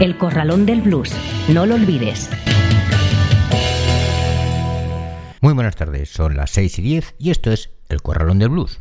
[0.00, 1.12] El Corralón del Blues.
[1.48, 2.28] No lo olvides.
[5.40, 8.78] Muy buenas tardes, son las 6 y 10 y esto es El Corralón del Blues.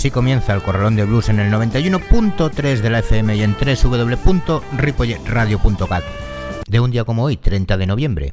[0.00, 6.04] Así comienza el Corralón de Blues en el 91.3 de la FM y en www.ripolletradio.cat
[6.66, 8.32] de un día como hoy, 30 de noviembre.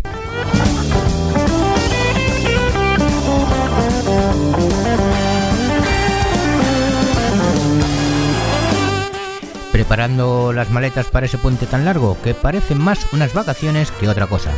[9.73, 14.27] preparando las maletas para ese puente tan largo que parecen más unas vacaciones que otra
[14.27, 14.53] cosa.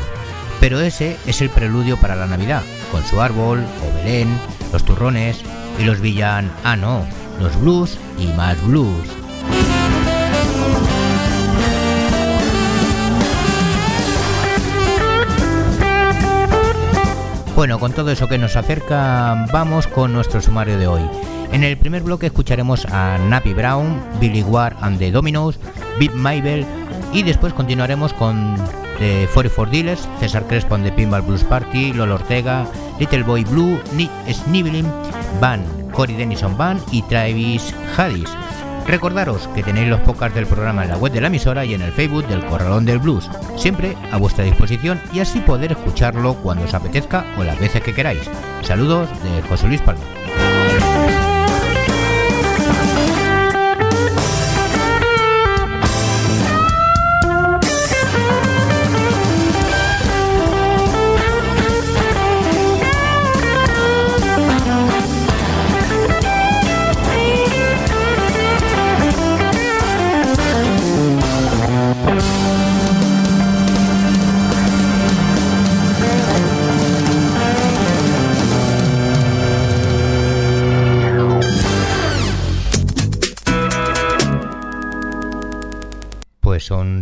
[0.59, 4.29] Pero ese es el preludio para la Navidad, con su árbol, o Belén,
[4.71, 5.41] los turrones
[5.79, 6.51] y los villan...
[6.63, 7.05] Ah, no,
[7.39, 9.07] los blues y más blues.
[17.55, 21.01] Bueno, con todo eso que nos acerca, vamos con nuestro sumario de hoy.
[21.51, 25.59] En el primer bloque escucharemos a Nappy Brown, Billy Ward and the Dominoes,
[25.99, 26.65] Big Maybell
[27.11, 28.55] y después continuaremos con
[28.99, 32.65] The 44 Dealers, César Crespo and the Pinball Blues Party, Lolo Ortega,
[32.99, 34.85] Little Boy Blue, Nick Sniveling,
[35.39, 38.29] Van, Cory Denison Band y Travis Hadis.
[38.87, 41.81] Recordaros que tenéis los podcasts del programa en la web de la emisora y en
[41.81, 46.65] el Facebook del Corralón del Blues, siempre a vuestra disposición y así poder escucharlo cuando
[46.65, 48.23] os apetezca o las veces que queráis.
[48.63, 50.01] Saludos de José Luis Palma.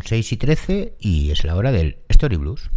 [0.01, 2.69] 6 y 13 y es la hora del Story Blues.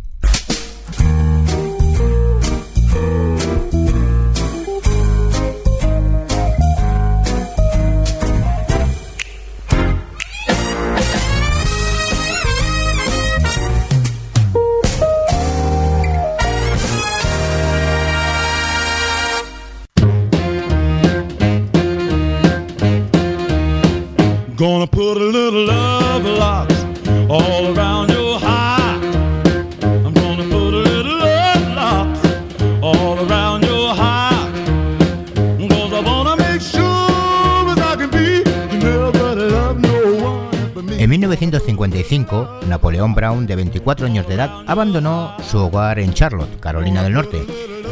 [42.31, 47.15] 1955, Napoleón Brown, de 24 años de edad, abandonó su hogar en Charlotte, Carolina del
[47.15, 47.45] Norte,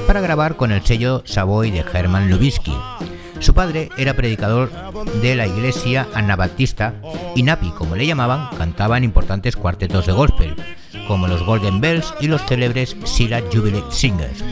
[0.06, 2.74] para grabar con el sello Savoy de Herman Lubisky.
[3.40, 4.70] Su padre era predicador
[5.20, 6.94] de la iglesia anabaptista
[7.34, 10.56] y Napi, como le llamaban, cantaba importantes cuartetos de gospel,
[11.06, 14.44] como los Golden Bells y los célebres Sila Jubilee Singers.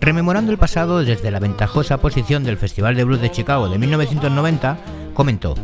[0.00, 4.78] Rememorando el pasado desde la ventajosa posición del Festival de Blues de Chicago de 1990,
[5.14, 5.54] comentó,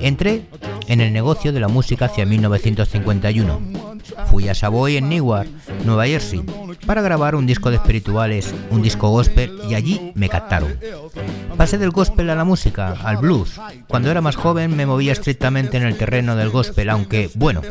[0.00, 0.46] entré
[0.90, 3.60] en el negocio de la música hacia 1951.
[4.26, 5.48] Fui a Savoy en Newark,
[5.84, 6.42] Nueva Jersey,
[6.84, 10.74] para grabar un disco de espirituales, un disco gospel y allí me captaron.
[11.56, 13.60] Pasé del gospel a la música, al blues.
[13.86, 17.62] Cuando era más joven me movía estrictamente en el terreno del gospel, aunque, bueno,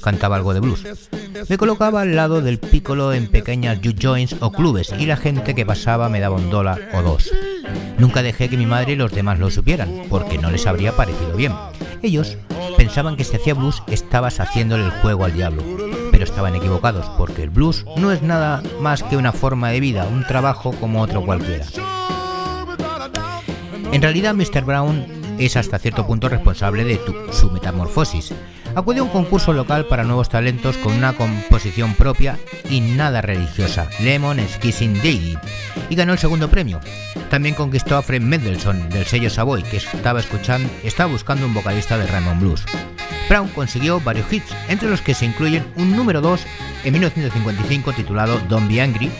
[0.00, 0.86] cantaba algo de blues.
[1.48, 5.56] Me colocaba al lado del piccolo en pequeñas juke joints o clubes y la gente
[5.56, 7.28] que pasaba me daba un dólar o dos.
[7.98, 11.36] Nunca dejé que mi madre y los demás lo supieran, porque no les habría parecido
[11.36, 11.52] bien.
[12.02, 12.36] Ellos
[12.76, 15.62] pensaban que si hacía blues estabas haciéndole el juego al diablo,
[16.10, 20.04] pero estaban equivocados, porque el blues no es nada más que una forma de vida,
[20.04, 21.64] un trabajo como otro cualquiera.
[23.92, 24.64] En realidad, Mr.
[24.64, 25.06] Brown
[25.38, 27.00] es hasta cierto punto responsable de
[27.30, 28.32] su metamorfosis.
[28.74, 32.38] Acudió a un concurso local para nuevos talentos con una composición propia
[32.70, 35.38] y nada religiosa, Lemon Kissing Daily,
[35.90, 36.80] y ganó el segundo premio.
[37.28, 41.98] También conquistó a Fred Mendelssohn del sello Savoy, que estaba, escuchando, estaba buscando un vocalista
[41.98, 42.64] de Raymond Blues.
[43.28, 46.40] Brown consiguió varios hits, entre los que se incluyen un número 2
[46.84, 49.10] en 1955 titulado Don't Be Angry,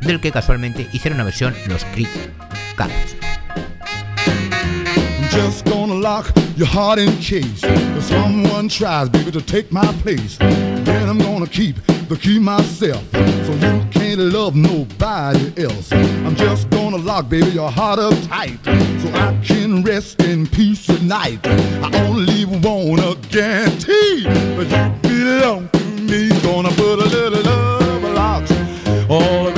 [0.00, 2.10] del que casualmente hicieron una versión los Creek
[2.76, 3.23] Cats.
[5.34, 10.38] Just gonna lock your heart in case if someone tries, baby, to take my place.
[10.38, 11.74] Then I'm gonna keep
[12.08, 15.92] the key myself, so you can't love nobody else.
[15.92, 18.60] I'm just gonna lock, baby, your heart up tight,
[19.02, 21.40] so I can rest in peace at night.
[21.44, 24.68] I only wanna guarantee that
[25.02, 26.28] you belong to me.
[26.42, 28.44] Gonna put a little love lock
[29.10, 29.53] all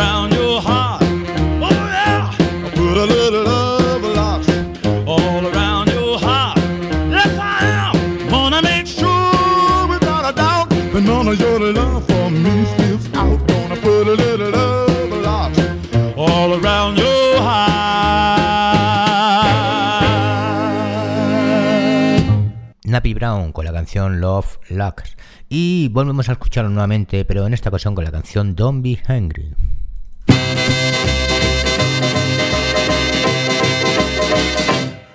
[22.97, 23.05] heart.
[23.05, 25.17] Nappy Brown con la canción Love Locks.
[25.49, 29.55] Y volvemos a escucharlo nuevamente, pero en esta ocasión con la canción Don't Be Hungry.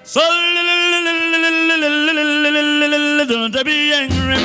[0.03, 0.21] So
[3.27, 4.35] don't be angry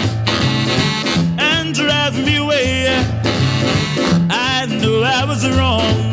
[1.38, 2.86] and drive me away.
[4.30, 6.12] I know I was wrong.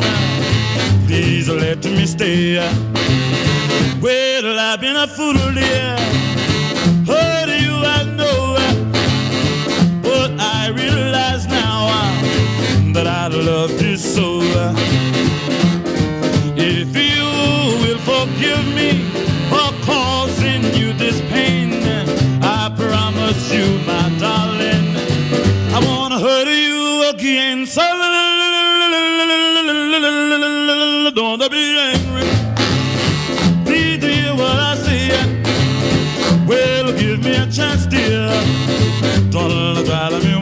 [1.06, 2.58] Please let me stay.
[4.02, 6.23] Well, I've been a fool, dear.
[19.84, 21.82] Causing you this pain,
[22.42, 24.96] I promise you, my darling,
[25.76, 27.66] I wanna hurt you again.
[27.66, 27.82] So
[31.14, 32.28] don't be angry.
[33.64, 35.08] Please hear what I say.
[36.46, 38.28] Well, give me a chance, dear.
[39.30, 40.33] Don't try to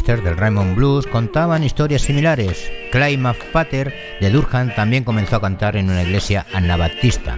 [0.00, 2.72] Artistas del Raymond Blues contaban historias similares.
[2.90, 7.36] Clay McFatter de Durham también comenzó a cantar en una iglesia anabaptista.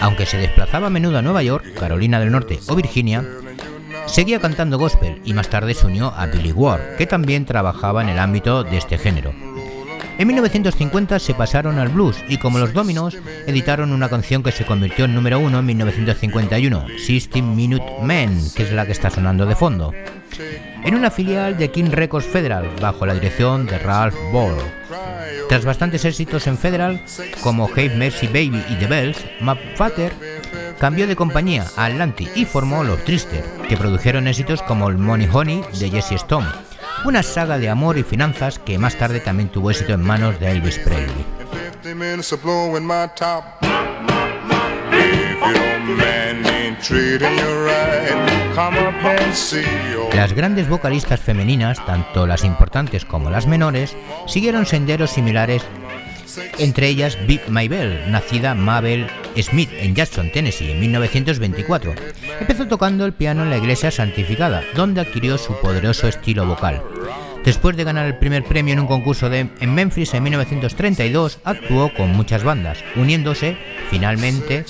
[0.00, 3.24] Aunque se desplazaba a menudo a Nueva York, Carolina del Norte o Virginia,
[4.06, 8.08] seguía cantando gospel y más tarde se unió a Billy Ward, que también trabajaba en
[8.08, 9.32] el ámbito de este género.
[10.16, 13.16] En 1950 se pasaron al blues y como los Dominos
[13.46, 18.62] editaron una canción que se convirtió en número uno en 1951, 16 Minute Men, que
[18.62, 19.92] es la que está sonando de fondo,
[20.84, 24.54] en una filial de King Records Federal bajo la dirección de Ralph Ball.
[25.48, 27.02] Tras bastantes éxitos en Federal,
[27.42, 30.12] como Hey Mercy Baby y The Bells, McFatter
[30.78, 35.28] cambió de compañía a Atlantic y formó Los Trister, que produjeron éxitos como el Money
[35.32, 36.46] Honey de Jesse Stone,
[37.04, 40.50] una saga de amor y finanzas que más tarde también tuvo éxito en manos de
[40.50, 41.24] Elvis Presley.
[41.82, 43.44] 50 minutes of blowing my top.
[44.90, 51.20] If your man ain't treating you right, come up and see your Las grandes vocalistas
[51.20, 53.96] femeninas, tanto las importantes como las menores,
[54.26, 55.62] siguieron senderos similares,
[56.58, 59.06] entre ellas Beat Maybell, nacida Mabel
[59.42, 61.94] Smith en Jackson, Tennessee, en 1924.
[62.40, 66.82] Empezó tocando el piano en la iglesia santificada, donde adquirió su poderoso estilo vocal.
[67.44, 71.92] Después de ganar el primer premio en un concurso de, en Memphis en 1932, actuó
[71.92, 73.58] con muchas bandas, uniéndose
[73.90, 74.64] finalmente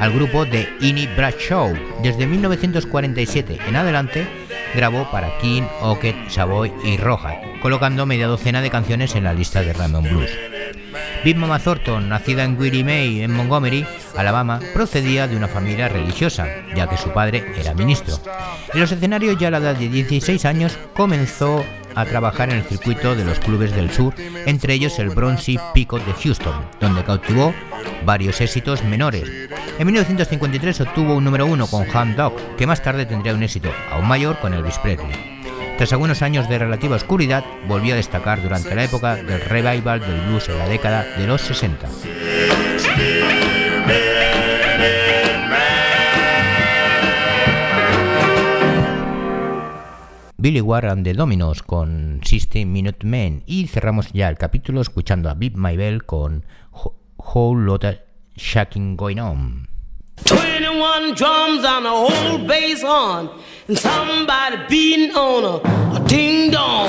[0.00, 1.72] al grupo de Innie Show.
[2.02, 4.26] Desde 1947 en adelante
[4.74, 9.62] grabó para King, Ocket, Savoy y Roja, colocando media docena de canciones en la lista
[9.62, 10.30] de Raymond Blues.
[11.24, 11.60] Big Mama
[12.02, 13.84] nacida en Willie May, en Montgomery,
[14.16, 18.18] Alabama, procedía de una familia religiosa, ya que su padre era ministro.
[18.72, 21.64] En los escenarios ya a la edad de 16 años comenzó
[21.94, 24.14] a trabajar en el circuito de los clubes del sur,
[24.46, 27.52] entre ellos el Bronzy Peacock de Houston, donde cautivó
[28.04, 29.24] varios éxitos menores.
[29.78, 33.70] En 1953 obtuvo un número uno con Hand Dog, que más tarde tendría un éxito
[33.90, 35.38] aún mayor con Elvis Presley.
[35.76, 40.20] Tras algunos años de relativa oscuridad, volvió a destacar durante la época del revival del
[40.26, 41.88] blues en la década de los 60.
[50.40, 55.34] Billy Warren de Dominos con System Minute Men y cerramos ya el capítulo escuchando a
[55.34, 56.44] Beat My Bell con
[57.28, 57.98] Whole lot of
[58.38, 59.68] Shaking Going On.
[60.24, 63.28] 21 drums on a whole bass horn,
[63.68, 66.88] and somebody beating on a, a ding dong.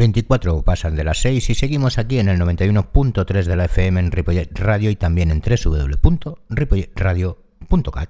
[0.00, 4.10] 24 pasan de las 6 y seguimos aquí en el 91.3 de la FM en
[4.10, 8.08] Ripollet Radio y también en www.ripolletradio.cat.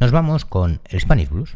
[0.00, 1.54] Nos vamos con el Spanish Blues.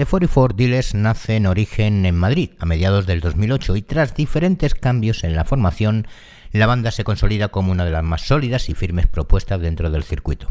[0.00, 4.74] De 44 Dealers nace en origen en Madrid a mediados del 2008 y tras diferentes
[4.74, 6.06] cambios en la formación,
[6.52, 10.02] la banda se consolida como una de las más sólidas y firmes propuestas dentro del
[10.02, 10.48] circuito,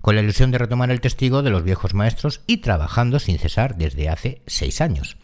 [0.00, 3.76] con la ilusión de retomar el testigo de los viejos maestros y trabajando sin cesar
[3.76, 5.16] desde hace seis años.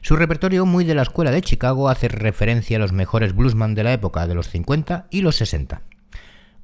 [0.00, 3.84] Su repertorio, muy de la escuela de Chicago, hace referencia a los mejores bluesman de
[3.84, 5.82] la época de los 50 y los 60.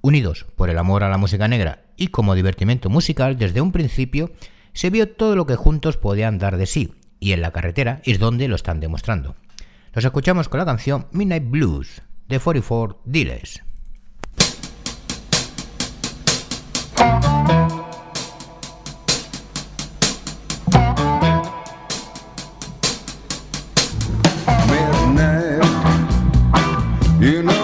[0.00, 4.33] Unidos por el amor a la música negra y como divertimento musical, desde un principio
[4.73, 8.19] se vio todo lo que juntos podían dar de sí, y en la carretera es
[8.19, 9.37] donde lo están demostrando.
[9.93, 13.62] Los escuchamos con la canción Midnight Blues de 44 Dealers.
[24.71, 25.62] midnight.
[27.21, 27.60] You know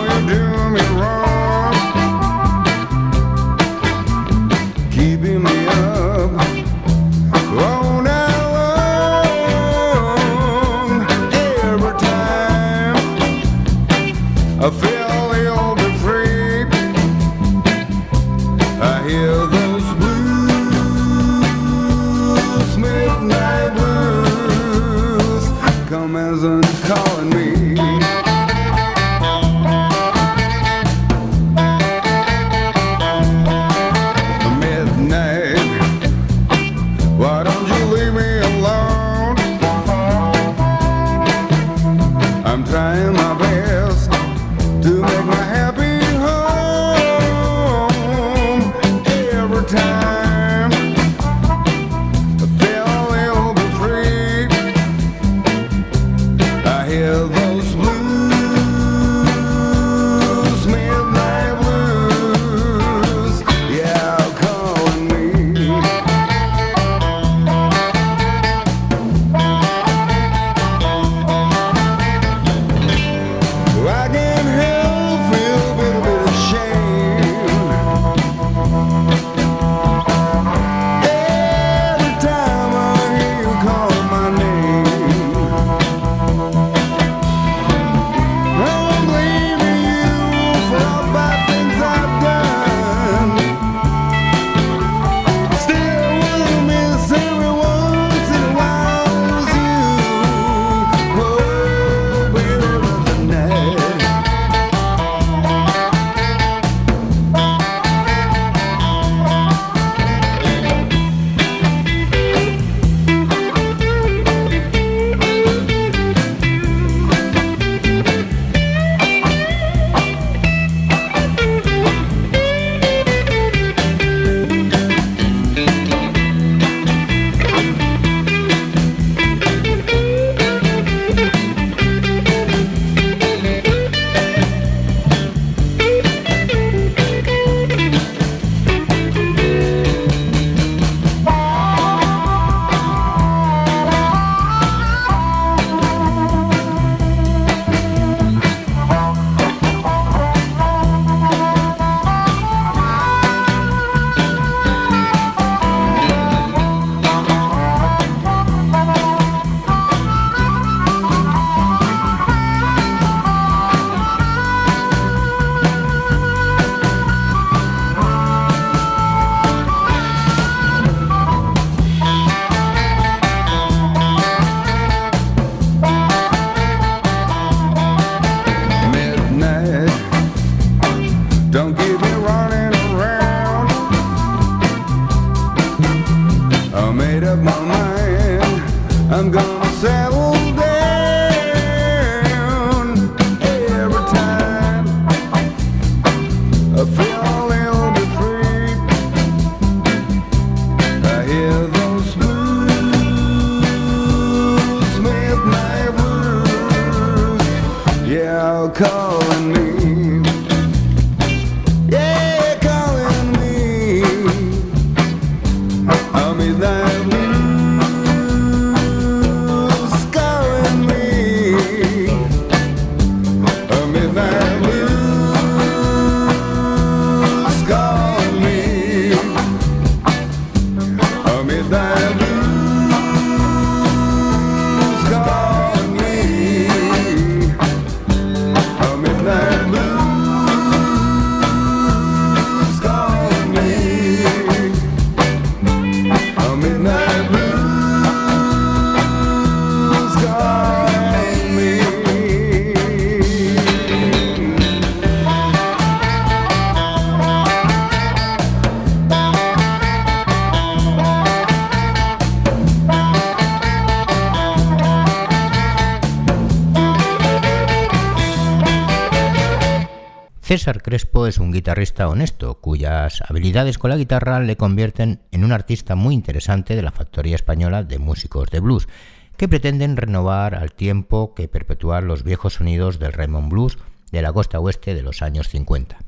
[270.57, 275.53] César Crespo es un guitarrista honesto, cuyas habilidades con la guitarra le convierten en un
[275.53, 278.89] artista muy interesante de la factoría española de músicos de blues,
[279.37, 283.77] que pretenden renovar al tiempo que perpetuar los viejos sonidos del Raymond Blues
[284.11, 285.99] de la costa oeste de los años 50.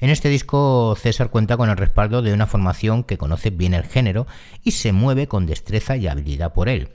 [0.00, 3.84] En este disco César cuenta con el respaldo de una formación que conoce bien el
[3.84, 4.26] género
[4.64, 6.88] y se mueve con destreza y habilidad por él.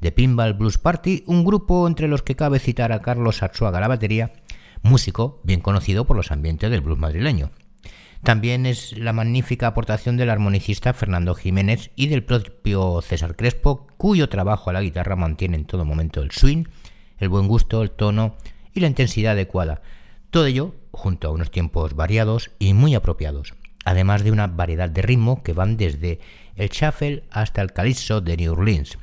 [0.00, 3.86] The Pinball Blues Party, un grupo entre los que cabe citar a Carlos Arzuaga la
[3.86, 4.32] batería,
[4.86, 7.50] músico bien conocido por los ambientes del blues madrileño.
[8.22, 14.28] También es la magnífica aportación del armonicista Fernando Jiménez y del propio César Crespo, cuyo
[14.28, 16.64] trabajo a la guitarra mantiene en todo momento el swing,
[17.18, 18.36] el buen gusto, el tono
[18.72, 19.82] y la intensidad adecuada.
[20.30, 25.02] Todo ello junto a unos tiempos variados y muy apropiados, además de una variedad de
[25.02, 26.18] ritmo que van desde
[26.56, 28.98] el shuffle hasta el calypso de New Orleans.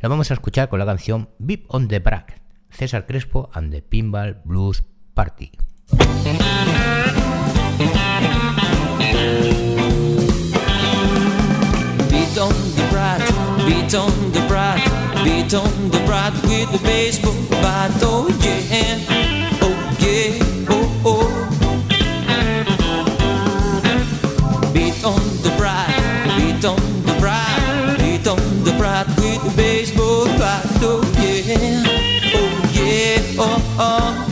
[0.00, 3.82] Lo vamos a escuchar con la canción Beep on the Brack, César Crespo and the
[3.82, 4.84] Pinball Blues
[5.18, 5.50] Party.
[12.08, 13.22] Beat on the brat,
[13.66, 14.78] beat on the brat,
[15.24, 17.90] beat on the brat with the baseball bat.
[18.00, 19.00] Oh yeah,
[19.60, 20.38] oh yeah,
[20.70, 21.28] oh oh.
[24.72, 25.90] Beat on the brat,
[26.38, 30.64] beat on the brat, beat on the brat with the baseball bat.
[30.80, 31.82] Oh yeah,
[32.36, 34.27] oh yeah, oh oh.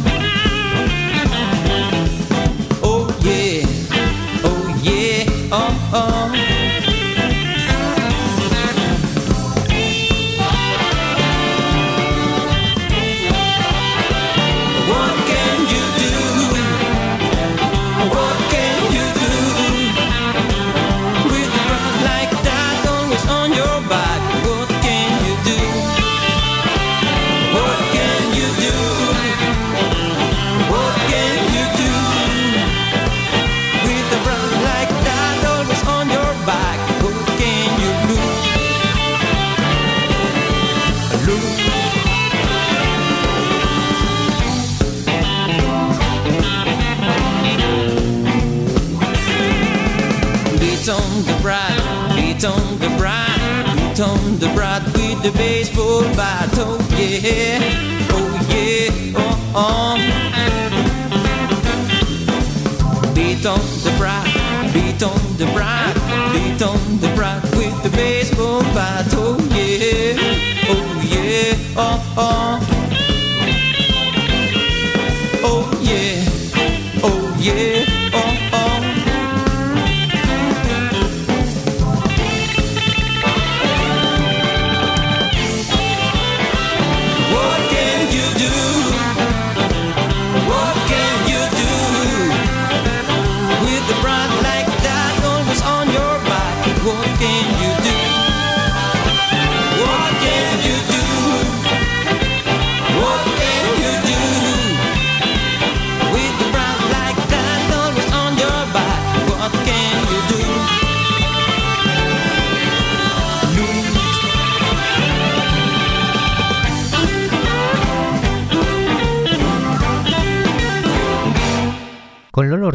[53.98, 54.16] Oh, uh-uh.
[54.16, 56.50] beat on the brat with the baseball bat.
[56.54, 57.58] Oh yeah,
[58.10, 59.96] oh yeah, oh oh.
[63.14, 64.26] Beat on the brat,
[64.74, 65.94] beat on the brat,
[66.32, 66.75] beat on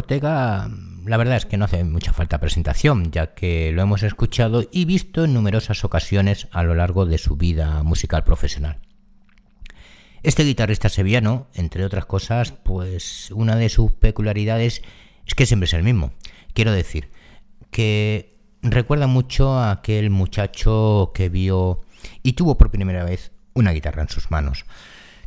[0.02, 0.68] Ortega,
[1.06, 4.84] la verdad es que no hace mucha falta presentación, ya que lo hemos escuchado y
[4.84, 8.80] visto en numerosas ocasiones a lo largo de su vida musical profesional.
[10.24, 14.82] Este guitarrista sevillano, entre otras cosas, pues una de sus peculiaridades
[15.24, 16.12] es que siempre es el mismo.
[16.52, 17.10] Quiero decir,
[17.70, 21.80] que recuerda mucho a aquel muchacho que vio
[22.24, 24.64] y tuvo por primera vez una guitarra en sus manos.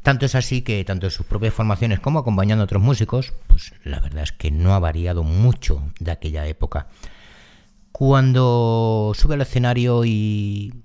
[0.06, 3.74] Tanto es así que tanto en sus propias formaciones como acompañando a otros músicos, pues
[3.84, 6.89] la verdad es que no ha variado mucho de aquella época.
[7.91, 10.84] Cuando sube al escenario y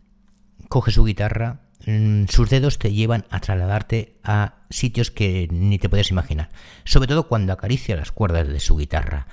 [0.70, 5.90] coge su guitarra, mm, sus dedos te llevan a trasladarte a sitios que ni te
[5.90, 6.48] puedes imaginar.
[6.84, 9.26] Sobre todo cuando acaricia las cuerdas de su guitarra.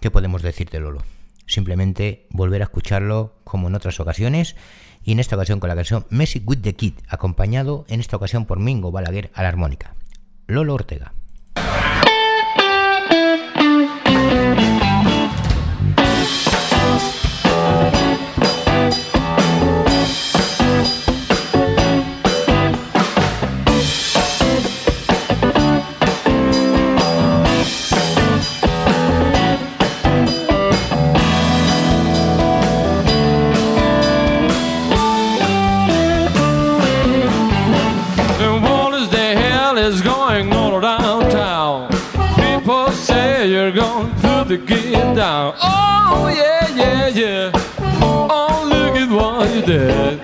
[0.00, 1.02] ¿Qué podemos decir de Lolo?
[1.46, 4.56] Simplemente volver a escucharlo como en otras ocasiones
[5.02, 8.44] y en esta ocasión con la canción Messi with the Kid, acompañado en esta ocasión
[8.44, 9.94] por Mingo Balaguer a la armónica.
[10.48, 11.12] Lolo Ortega.
[49.56, 50.20] You did.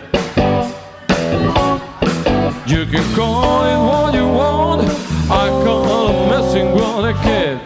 [2.66, 4.82] You can call it what you want.
[5.30, 7.56] I call it messing with a kid.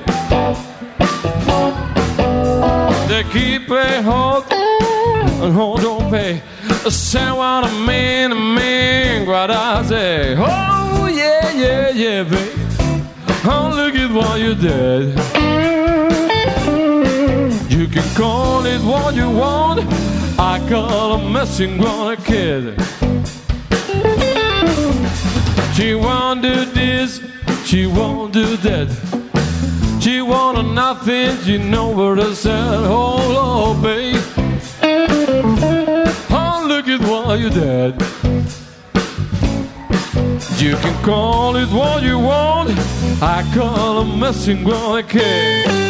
[3.08, 6.42] They keep a hold and hold don't pay.
[6.88, 10.36] Say what I mean, I mean what I say.
[10.38, 12.52] Oh, yeah, yeah, yeah, babe.
[13.44, 15.18] Oh, look at what you did.
[17.68, 20.15] You can call it what you want.
[20.38, 22.78] I call a messing on a kid.
[25.74, 27.20] She won't do this,
[27.64, 28.88] she won't do that.
[30.00, 32.80] She wanted nothing, she know what I said.
[32.84, 34.22] Oh, Lord, babe.
[36.30, 37.94] Oh, look at what you did.
[40.60, 42.70] You can call it what you want.
[43.22, 45.85] I call a messing with a kid.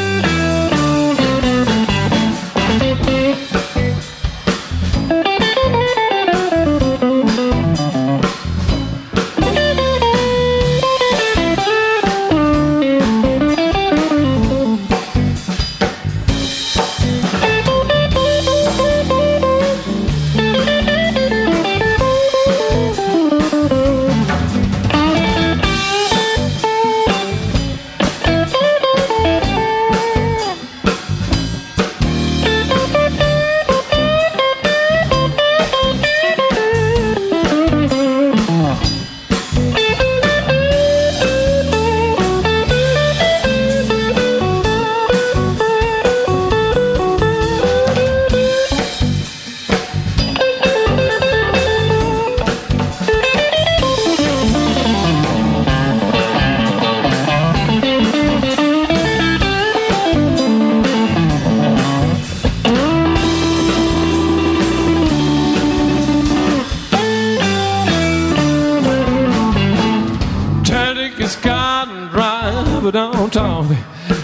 [71.87, 73.77] Car and drive downtown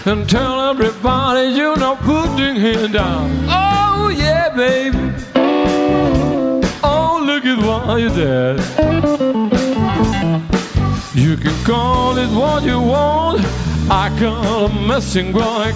[0.05, 3.29] and tell everybody you're not putting him down.
[3.47, 4.97] Oh, yeah, baby.
[6.83, 8.59] Oh, look at what you did.
[11.15, 13.41] You can call it what you want.
[13.89, 15.71] I call a messing boy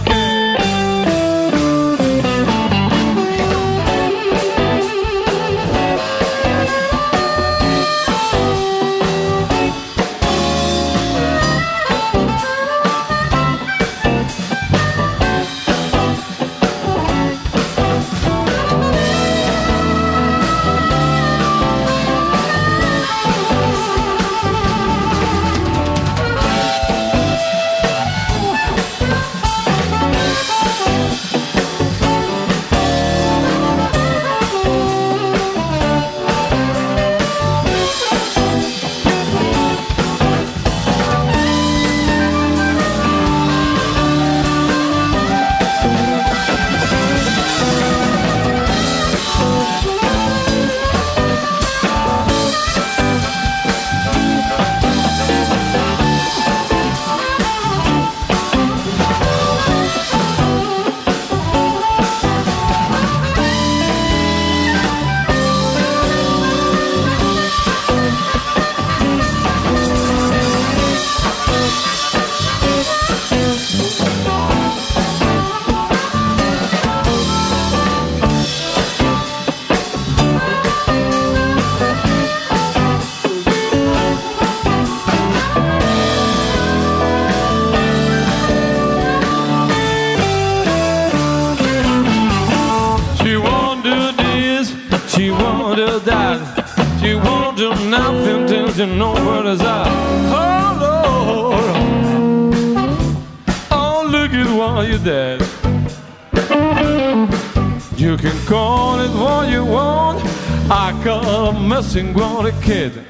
[111.98, 113.07] call a messing with a kid.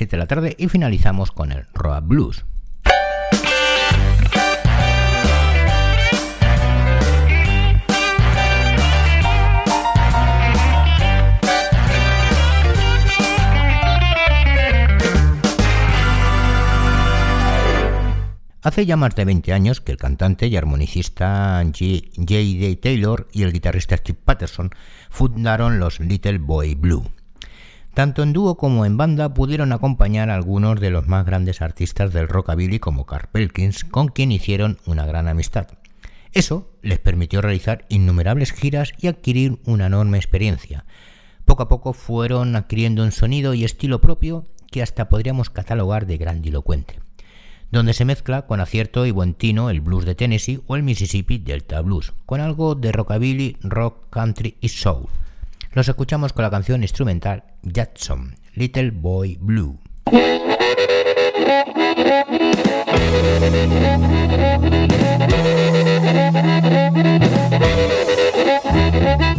[0.00, 2.46] 7 de la tarde y finalizamos con el Road Blues.
[18.62, 22.78] Hace ya más de 20 años que el cantante y armonicista J.D.
[22.80, 24.70] Taylor y el guitarrista Steve Patterson
[25.10, 27.04] fundaron los Little Boy Blue.
[28.00, 32.14] Tanto en dúo como en banda pudieron acompañar a algunos de los más grandes artistas
[32.14, 35.68] del rockabilly como Carl Perkins, con quien hicieron una gran amistad.
[36.32, 40.86] Eso les permitió realizar innumerables giras y adquirir una enorme experiencia.
[41.44, 46.16] Poco a poco fueron adquiriendo un sonido y estilo propio que hasta podríamos catalogar de
[46.16, 47.00] grandilocuente,
[47.70, 51.36] donde se mezcla con acierto y buen tino el blues de Tennessee o el Mississippi
[51.36, 55.06] Delta Blues, con algo de rockabilly, rock, country y soul.
[55.72, 59.78] Los escuchamos con la canción instrumental Jackson, Little Boy Blue.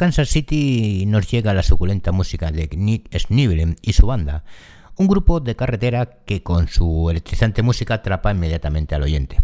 [0.00, 4.44] Kansas City nos llega la suculenta música de Nick Snivelen y su banda,
[4.96, 9.36] un grupo de carretera que con su electrizante música atrapa inmediatamente al oyente.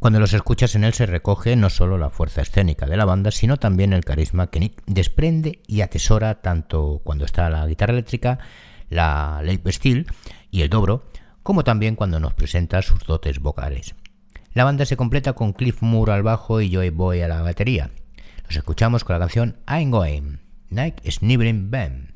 [0.00, 3.30] Cuando los escuchas en él se recoge no solo la fuerza escénica de la banda,
[3.30, 8.40] sino también el carisma que Nick desprende y atesora tanto cuando está la guitarra eléctrica,
[8.90, 10.08] la late steel
[10.50, 11.04] y el dobro,
[11.44, 13.94] como también cuando nos presenta sus dotes vocales.
[14.52, 17.92] La banda se completa con Cliff Moore al bajo y Joey Boy a la batería.
[18.48, 20.38] Los escuchamos con la canción I'm Going,
[20.70, 22.15] Nike Sniveling Band.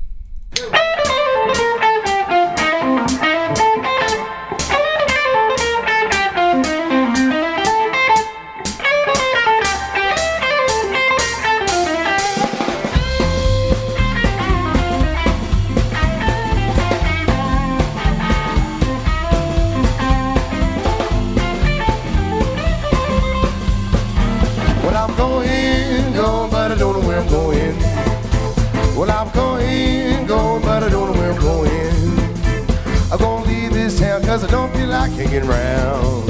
[35.07, 36.27] Feel hanging around.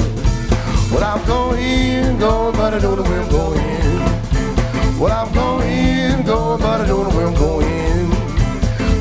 [0.90, 4.98] Well, I'm going, going, but I don't know where I'm going.
[4.98, 8.12] Well, I'm going, going, but I don't know where I'm going.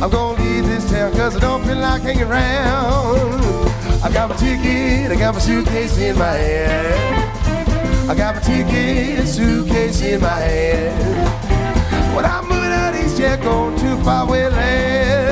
[0.02, 3.42] I'm gonna leave this town cause I don't feel like hanging around.
[4.04, 8.10] I got my ticket, I got my suitcase in my hand.
[8.10, 12.16] I got my ticket, suitcase in my hand.
[12.16, 15.31] When I'm moving out east, yeah, going to faraway land.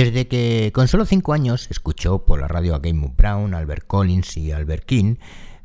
[0.00, 4.34] Desde que con solo 5 años escuchó por la radio a Game Brown, Albert Collins
[4.38, 5.16] y Albert King,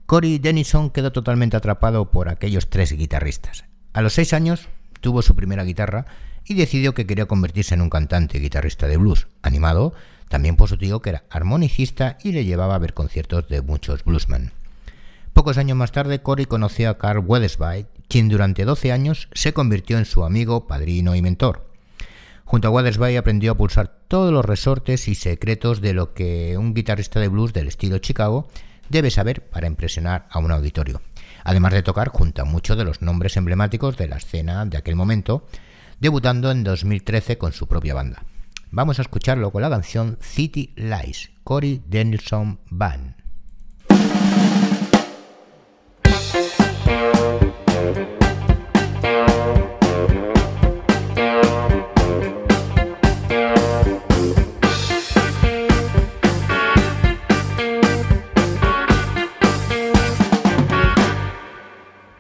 [0.06, 3.64] Cory Denison quedó totalmente atrapado por aquellos tres guitarristas.
[3.94, 4.68] A los 6 años
[5.00, 6.06] tuvo su primera guitarra
[6.44, 9.94] y decidió que quería convertirse en un cantante y guitarrista de blues, animado
[10.28, 14.04] también por su tío que era armonicista y le llevaba a ver conciertos de muchos
[14.04, 14.52] bluesmen.
[15.32, 19.98] Pocos años más tarde, Cory conoció a Carl Weathersby, quien durante 12 años se convirtió
[19.98, 21.65] en su amigo, padrino y mentor.
[22.46, 26.76] Junto a Weathersby aprendió a pulsar todos los resortes y secretos de lo que un
[26.76, 28.48] guitarrista de blues del estilo Chicago
[28.88, 31.02] debe saber para impresionar a un auditorio,
[31.44, 34.96] además de tocar junto a muchos de los nombres emblemáticos de la escena de aquel
[34.96, 35.48] momento,
[36.00, 38.24] debutando en 2013 con su propia banda.
[38.70, 43.15] Vamos a escucharlo con la canción City Lies, Cory Denilson Band.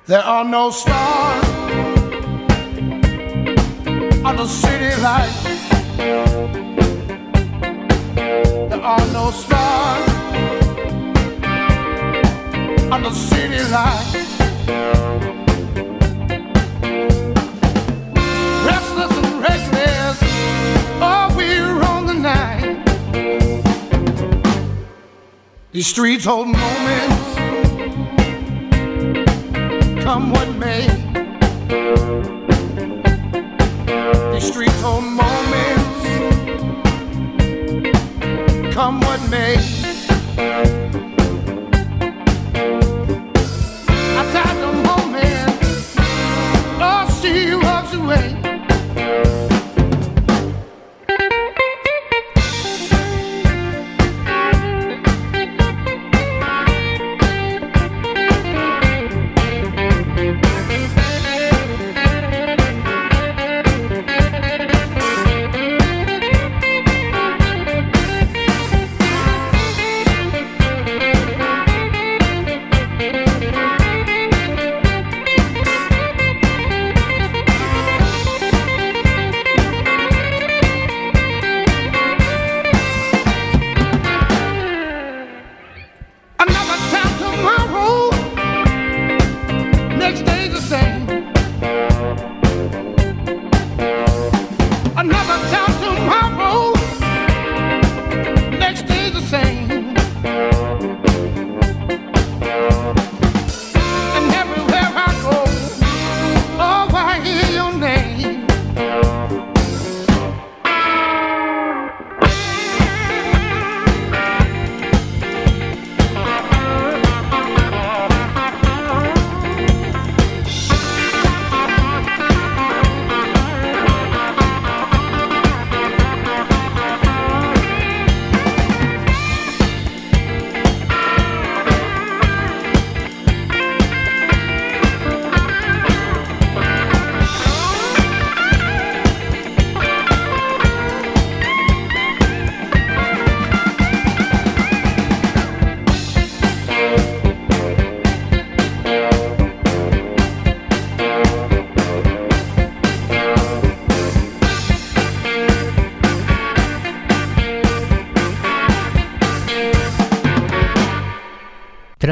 [0.07, 1.45] There are no stars
[4.23, 5.43] on the city lights.
[8.69, 10.09] There are no stars
[12.91, 14.13] on the city lights.
[18.63, 20.19] Restless and reckless,
[21.01, 22.85] oh, we're on the night.
[25.71, 27.34] These streets hold moments
[30.15, 30.87] come what may.
[34.81, 36.03] for moments.
[38.73, 40.74] Come what may.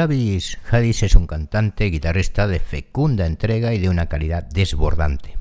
[0.04, 5.38] Travis Hadis es un cantante, guitarrista de fecunda entrega y de una calidad desbordante.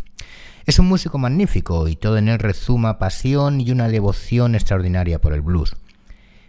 [0.66, 5.34] Es un músico magnífico y todo en él rezuma pasión y una devoción extraordinaria por
[5.34, 5.76] el blues.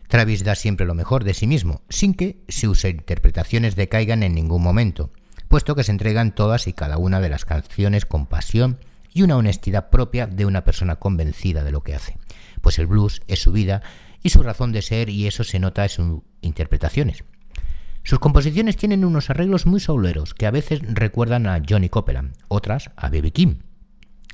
[0.06, 4.62] Travis da siempre lo mejor de sí mismo, sin que sus interpretaciones decaigan en ningún
[4.62, 5.10] momento,
[5.48, 8.78] puesto que se entregan todas y cada una de las canciones con pasión
[9.12, 12.16] y una honestidad propia de una persona convencida de lo que hace,
[12.60, 13.82] pues el blues es su vida
[14.22, 17.24] y su razón de ser y eso se nota en sus interpretaciones.
[18.04, 22.90] Sus composiciones tienen unos arreglos muy souleros que a veces recuerdan a Johnny Copeland, otras
[22.96, 23.32] a B.B.
[23.32, 23.56] King.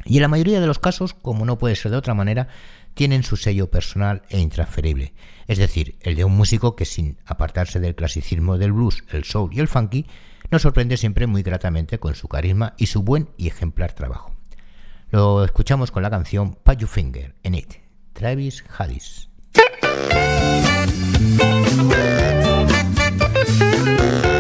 [0.05, 2.49] Y en la mayoría de los casos, como no puede ser de otra manera,
[2.95, 5.15] tienen su sello personal e intransferible,
[5.47, 9.51] es decir, el de un músico que sin apartarse del clasicismo del blues, el soul
[9.55, 10.07] y el funky,
[10.51, 14.35] nos sorprende siempre muy gratamente con su carisma y su buen y ejemplar trabajo.
[15.11, 17.75] Lo escuchamos con la canción Put Your Finger in It,
[18.15, 19.29] Travis Hadis.
[23.81, 24.40] Música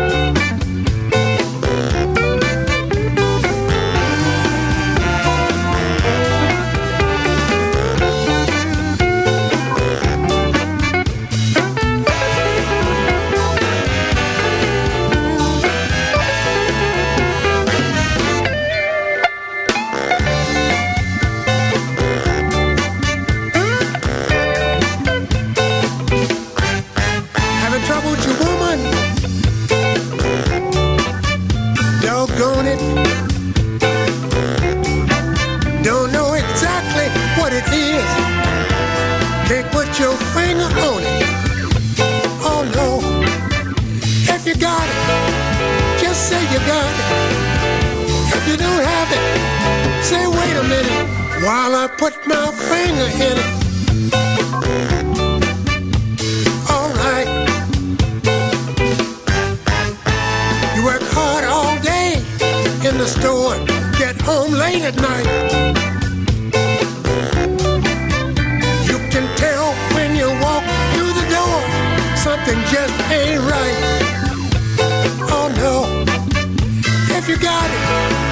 [50.11, 51.07] say wait a minute
[51.47, 53.51] while I put my finger in it.
[56.73, 57.29] All right.
[60.75, 62.15] You work hard all day
[62.89, 63.55] in the store,
[64.03, 65.29] get home late at night.
[68.91, 71.59] You can tell when you walk through the door,
[72.27, 73.79] something just ain't right.
[75.37, 75.75] Oh no.
[77.17, 78.30] If you got it,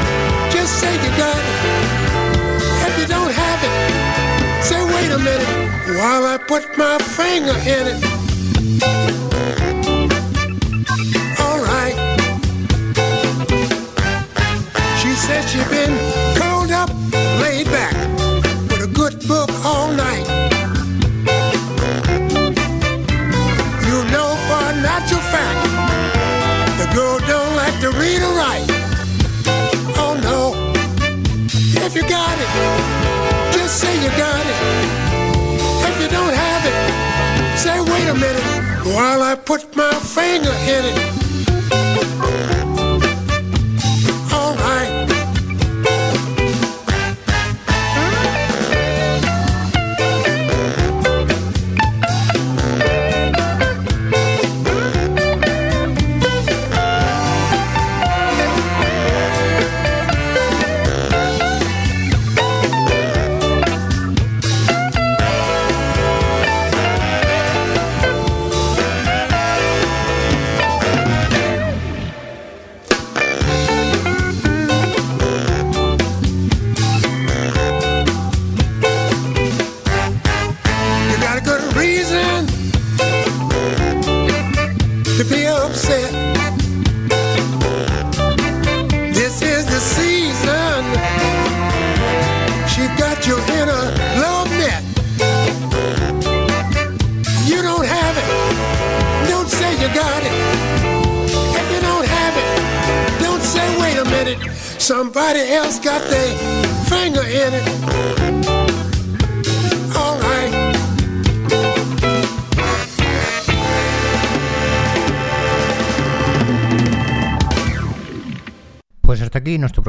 [0.68, 1.56] say you got it.
[2.86, 3.74] If you don't have it,
[4.62, 5.52] say wait a minute
[5.98, 7.98] while I put my finger in it.
[11.40, 11.96] All right.
[15.00, 15.94] She said she been
[16.36, 16.90] curled up,
[17.40, 17.94] laid back,
[32.08, 34.58] got it, just say you got it.
[35.88, 38.44] If you don't have it, say wait a minute
[38.94, 41.27] while I put my finger in it.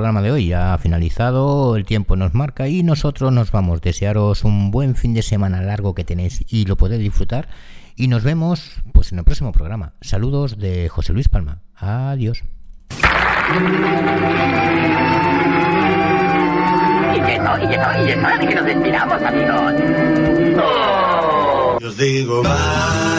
[0.10, 0.47] Programa de hoy.
[0.47, 3.80] Ya ha finalizado, el tiempo nos marca y nosotros nos vamos.
[3.80, 7.47] Desearos un buen fin de semana largo que tenéis y lo podéis disfrutar.
[7.95, 9.93] Y nos vemos pues en el próximo programa.
[10.01, 11.62] Saludos de José Luis Palma.
[11.76, 12.43] Adiós.
[17.14, 18.66] Y y y que nos.
[21.84, 23.18] Os digo bye,